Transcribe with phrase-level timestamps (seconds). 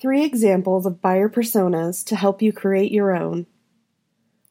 [0.00, 3.44] Three examples of buyer personas to help you create your own.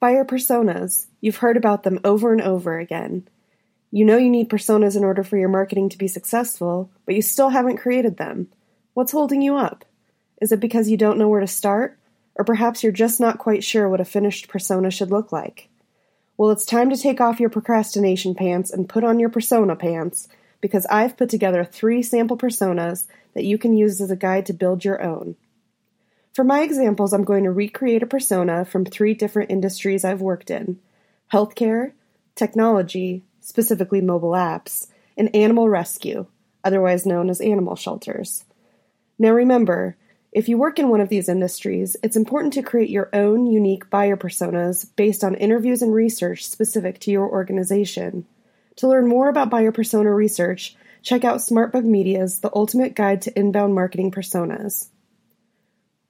[0.00, 1.06] Buyer personas.
[1.20, 3.28] You've heard about them over and over again.
[3.90, 7.20] You know you need personas in order for your marketing to be successful, but you
[7.20, 8.48] still haven't created them.
[8.94, 9.84] What's holding you up?
[10.40, 11.98] Is it because you don't know where to start?
[12.36, 15.68] Or perhaps you're just not quite sure what a finished persona should look like?
[16.38, 20.26] Well, it's time to take off your procrastination pants and put on your persona pants
[20.62, 24.52] because I've put together three sample personas that you can use as a guide to
[24.52, 25.36] build your own.
[26.32, 30.50] For my examples, I'm going to recreate a persona from three different industries I've worked
[30.50, 30.80] in
[31.32, 31.92] healthcare,
[32.34, 36.26] technology, specifically mobile apps, and animal rescue,
[36.62, 38.44] otherwise known as animal shelters.
[39.18, 39.96] Now remember,
[40.32, 43.88] if you work in one of these industries, it's important to create your own unique
[43.88, 48.26] buyer personas based on interviews and research specific to your organization.
[48.76, 53.38] To learn more about buyer persona research, check out SmartBug Media's The Ultimate Guide to
[53.38, 54.88] Inbound Marketing Personas.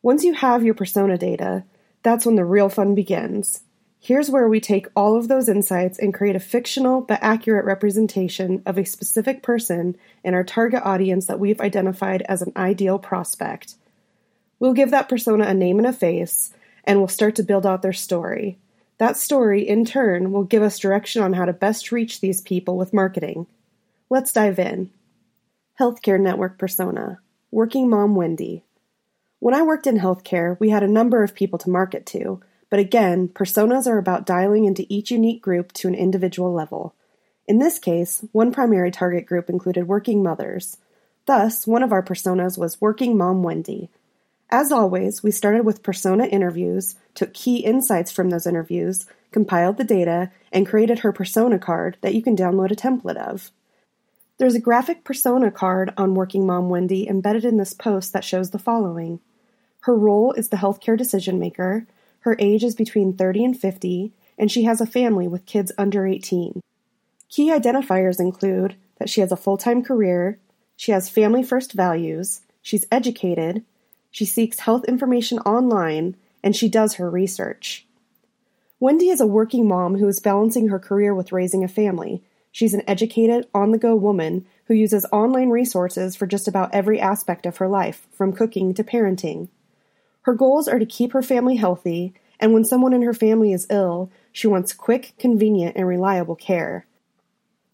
[0.02, 1.64] Once you have your persona data,
[2.04, 3.64] that's when the real fun begins.
[3.98, 8.62] Here's where we take all of those insights and create a fictional but accurate representation
[8.64, 13.74] of a specific person in our target audience that we've identified as an ideal prospect.
[14.60, 16.52] We'll give that persona a name and a face,
[16.84, 18.58] and we'll start to build out their story.
[18.98, 22.76] That story, in turn, will give us direction on how to best reach these people
[22.76, 23.48] with marketing.
[24.14, 24.90] Let's dive in.
[25.80, 27.18] Healthcare Network Persona
[27.50, 28.62] Working Mom Wendy.
[29.40, 32.40] When I worked in healthcare, we had a number of people to market to,
[32.70, 36.94] but again, personas are about dialing into each unique group to an individual level.
[37.48, 40.76] In this case, one primary target group included working mothers.
[41.26, 43.90] Thus, one of our personas was Working Mom Wendy.
[44.48, 49.82] As always, we started with persona interviews, took key insights from those interviews, compiled the
[49.82, 53.50] data, and created her persona card that you can download a template of.
[54.36, 58.50] There's a graphic persona card on Working Mom Wendy embedded in this post that shows
[58.50, 59.20] the following.
[59.82, 61.86] Her role is the healthcare decision maker,
[62.20, 66.06] her age is between 30 and 50, and she has a family with kids under
[66.06, 66.60] 18.
[67.28, 70.38] Key identifiers include that she has a full time career,
[70.74, 73.62] she has family first values, she's educated,
[74.10, 77.86] she seeks health information online, and she does her research.
[78.80, 82.22] Wendy is a working mom who is balancing her career with raising a family.
[82.54, 87.00] She's an educated, on the go woman who uses online resources for just about every
[87.00, 89.48] aspect of her life, from cooking to parenting.
[90.22, 93.66] Her goals are to keep her family healthy, and when someone in her family is
[93.70, 96.86] ill, she wants quick, convenient, and reliable care.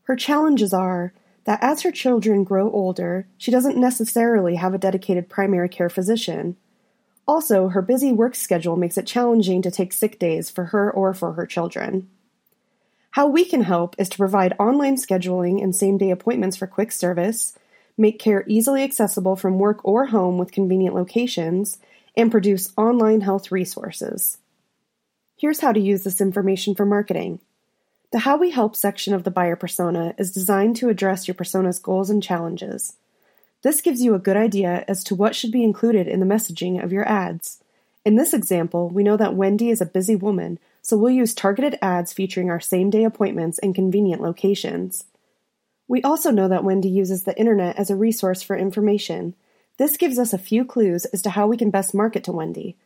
[0.04, 1.12] Her challenges are
[1.44, 6.56] that as her children grow older, she doesn't necessarily have a dedicated primary care physician.
[7.28, 11.12] Also, her busy work schedule makes it challenging to take sick days for her or
[11.12, 12.08] for her children.
[13.12, 16.92] How we can help is to provide online scheduling and same day appointments for quick
[16.92, 17.58] service,
[17.98, 21.78] make care easily accessible from work or home with convenient locations,
[22.16, 24.38] and produce online health resources.
[25.36, 27.40] Here's how to use this information for marketing.
[28.12, 31.78] The How We Help section of the buyer persona is designed to address your persona's
[31.78, 32.94] goals and challenges.
[33.62, 36.82] This gives you a good idea as to what should be included in the messaging
[36.82, 37.62] of your ads.
[38.04, 41.78] In this example, we know that Wendy is a busy woman, so we'll use targeted
[41.82, 45.04] ads featuring our same day appointments in convenient locations.
[45.88, 49.34] We also know that Wendy uses the internet as a resource for information.
[49.76, 52.76] This gives us a few clues as to how we can best market to Wendy.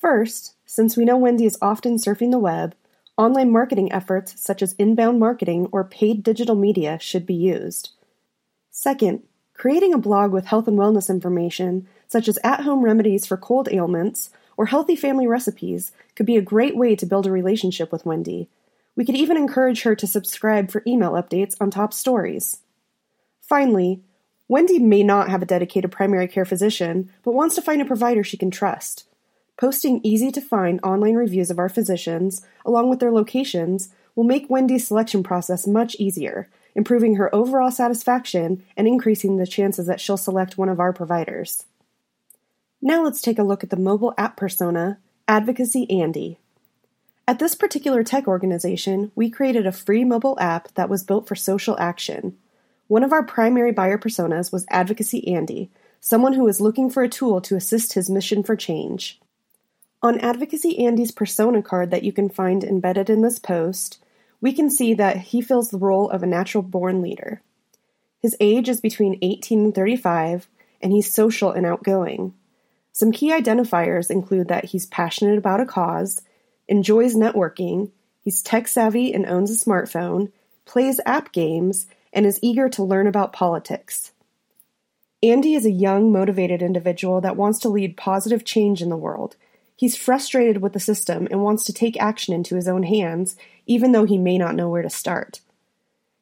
[0.00, 2.74] First, since we know Wendy is often surfing the web,
[3.18, 7.90] Online marketing efforts such as inbound marketing or paid digital media should be used.
[8.70, 9.22] Second,
[9.52, 13.68] creating a blog with health and wellness information, such as at home remedies for cold
[13.70, 14.30] ailments
[14.62, 18.48] or healthy family recipes, could be a great way to build a relationship with Wendy.
[18.94, 22.60] We could even encourage her to subscribe for email updates on top stories.
[23.40, 24.02] Finally,
[24.46, 28.22] Wendy may not have a dedicated primary care physician, but wants to find a provider
[28.22, 29.04] she can trust.
[29.56, 34.48] Posting easy to find online reviews of our physicians, along with their locations, will make
[34.48, 40.16] Wendy's selection process much easier, improving her overall satisfaction and increasing the chances that she'll
[40.16, 41.64] select one of our providers.
[42.84, 44.98] Now let's take a look at the mobile app persona,
[45.28, 46.38] Advocacy Andy.
[47.28, 51.36] At this particular tech organization, we created a free mobile app that was built for
[51.36, 52.36] social action.
[52.88, 55.70] One of our primary buyer personas was Advocacy Andy,
[56.00, 59.20] someone who was looking for a tool to assist his mission for change.
[60.02, 64.02] On Advocacy Andy's persona card that you can find embedded in this post,
[64.40, 67.42] we can see that he fills the role of a natural born leader.
[68.18, 70.48] His age is between 18 and 35,
[70.80, 72.34] and he's social and outgoing.
[72.92, 76.22] Some key identifiers include that he's passionate about a cause,
[76.68, 77.90] enjoys networking,
[78.20, 80.30] he's tech savvy and owns a smartphone,
[80.66, 84.12] plays app games, and is eager to learn about politics.
[85.22, 89.36] Andy is a young, motivated individual that wants to lead positive change in the world.
[89.76, 93.36] He's frustrated with the system and wants to take action into his own hands,
[93.66, 95.40] even though he may not know where to start.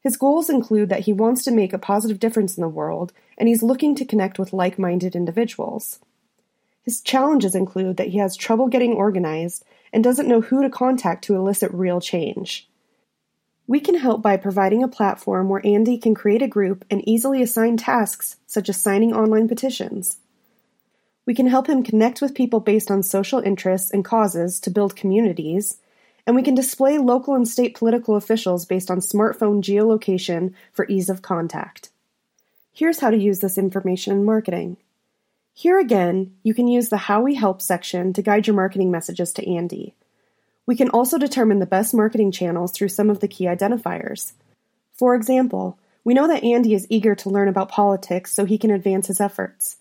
[0.02, 3.49] His goals include that he wants to make a positive difference in the world, and
[3.49, 5.99] he's looking to connect with like minded individuals.
[6.82, 11.24] His challenges include that he has trouble getting organized and doesn't know who to contact
[11.24, 12.68] to elicit real change.
[13.66, 17.42] We can help by providing a platform where Andy can create a group and easily
[17.42, 20.18] assign tasks such as signing online petitions.
[21.26, 24.96] We can help him connect with people based on social interests and causes to build
[24.96, 25.78] communities,
[26.26, 31.08] and we can display local and state political officials based on smartphone geolocation for ease
[31.08, 31.90] of contact.
[32.72, 34.78] Here's how to use this information in marketing.
[35.52, 39.32] Here again, you can use the How We Help section to guide your marketing messages
[39.35, 39.94] to Andy.
[40.67, 44.32] We can also determine the best marketing channels through some of the key identifiers.
[44.94, 48.70] For example, we know that Andy is eager to learn about politics so he can
[48.70, 49.76] advance his efforts.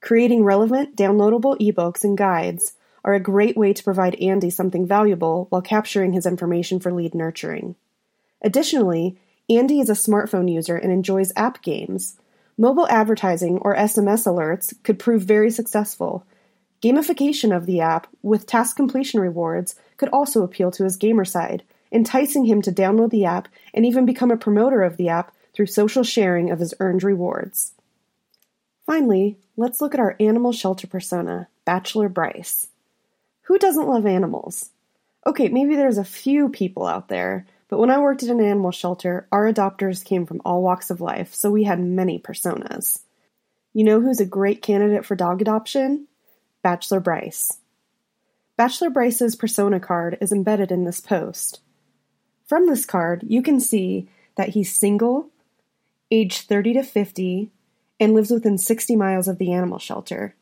[0.00, 2.74] Creating relevant, downloadable ebooks and guides
[3.04, 7.14] are a great way to provide Andy something valuable while capturing his information for lead
[7.14, 7.74] nurturing.
[8.42, 9.16] Additionally,
[9.48, 12.18] Andy is a smartphone user and enjoys app games.
[12.56, 16.24] Mobile advertising or SMS alerts could prove very successful,
[16.84, 21.62] Gamification of the app, with task completion rewards, could also appeal to his gamer side,
[21.90, 25.64] enticing him to download the app and even become a promoter of the app through
[25.64, 27.72] social sharing of his earned rewards.
[28.84, 32.66] Finally, let's look at our animal shelter persona, Bachelor Bryce.
[33.44, 34.68] Who doesn't love animals?
[35.26, 38.70] Okay, maybe there's a few people out there, but when I worked at an animal
[38.70, 43.00] shelter, our adopters came from all walks of life, so we had many personas.
[43.72, 46.06] You know who's a great candidate for dog adoption?
[46.62, 47.58] Bachelor Bryce.
[48.56, 51.62] Bachelor Bryce's persona card is embedded in this post.
[52.46, 55.30] From this card, you can see that he's single,
[56.12, 57.50] age 30 to 50,
[57.98, 60.36] and lives within 60 miles of the animal shelter.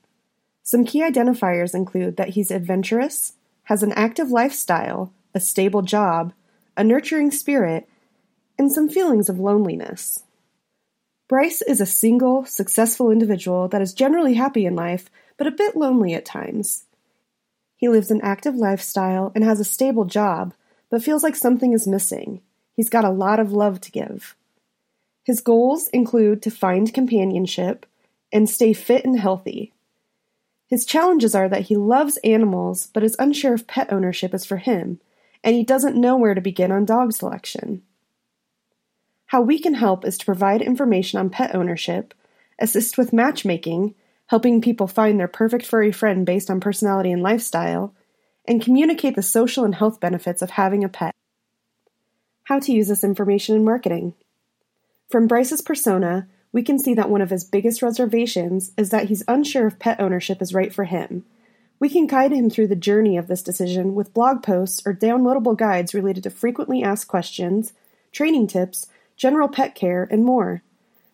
[0.62, 3.32] Some key identifiers include that he's adventurous,
[3.62, 6.34] has an active lifestyle, a stable job,
[6.76, 7.88] a nurturing spirit,
[8.58, 10.24] and some feelings of loneliness.
[11.28, 15.76] Bryce is a single, successful individual that is generally happy in life but a bit
[15.76, 16.84] lonely at times.
[17.76, 20.54] He lives an active lifestyle and has a stable job,
[20.90, 22.40] but feels like something is missing.
[22.74, 24.36] He's got a lot of love to give.
[25.24, 27.86] His goals include to find companionship
[28.32, 29.72] and stay fit and healthy.
[30.68, 34.58] His challenges are that he loves animals but is unsure if pet ownership is for
[34.58, 35.00] him,
[35.44, 37.82] and he doesn't know where to begin on dog selection.
[39.26, 42.14] How we can help is to provide information on pet ownership,
[42.58, 43.94] assist with matchmaking,
[44.26, 47.94] helping people find their perfect furry friend based on personality and lifestyle,
[48.46, 51.14] and communicate the social and health benefits of having a pet.
[52.44, 54.14] How to use this information in marketing.
[55.10, 59.24] From Bryce's persona, we can see that one of his biggest reservations is that he's
[59.28, 61.24] unsure if pet ownership is right for him.
[61.82, 65.56] We can guide him through the journey of this decision with blog posts or downloadable
[65.56, 67.72] guides related to frequently asked questions,
[68.12, 68.86] training tips,
[69.16, 70.62] general pet care, and more.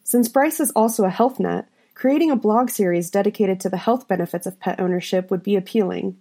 [0.05, 1.67] Since Bryce is also a health nut,
[1.99, 6.17] Creating a blog series dedicated to the health benefits of pet ownership would be appealing.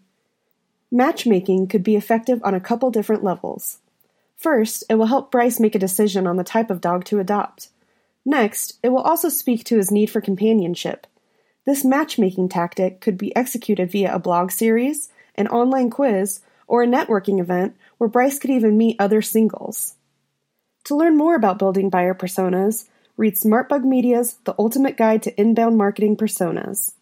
[0.89, 3.77] Matchmaking could be effective on a couple different levels.
[4.35, 7.69] First, it will help Bryce make a decision on the type of dog to adopt.
[8.25, 11.05] Next, it will also speak to his need for companionship.
[11.67, 16.87] This matchmaking tactic could be executed via a blog series, an online quiz, or a
[16.87, 19.95] networking event where Bryce could even meet other singles.
[20.85, 22.85] To learn more about building buyer personas,
[23.17, 26.93] Read SmartBug Media's The Ultimate Guide to Inbound Marketing Personas.